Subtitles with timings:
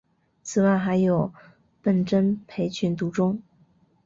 [0.41, 1.31] 此外还有
[1.83, 3.39] 笨珍培群独中。